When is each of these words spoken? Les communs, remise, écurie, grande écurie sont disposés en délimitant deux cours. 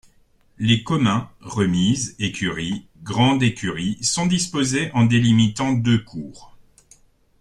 Les 0.57 0.81
communs, 0.83 1.29
remise, 1.41 2.15
écurie, 2.17 2.87
grande 3.03 3.43
écurie 3.43 3.99
sont 4.03 4.25
disposés 4.25 4.89
en 4.95 5.05
délimitant 5.05 5.73
deux 5.73 5.99
cours. 5.99 6.55